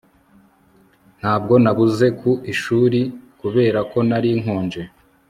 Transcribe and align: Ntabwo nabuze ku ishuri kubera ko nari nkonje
Ntabwo 1.19 1.53
nabuze 1.63 2.05
ku 2.19 2.31
ishuri 2.53 2.99
kubera 3.39 3.79
ko 3.91 3.97
nari 4.09 4.31
nkonje 4.41 4.83